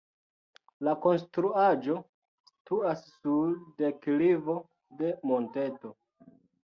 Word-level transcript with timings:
La 0.87 0.93
konstruaĵo 1.01 1.97
situas 2.51 3.03
sur 3.11 3.53
deklivo 3.83 4.57
de 5.03 5.13
monteto. 5.33 5.93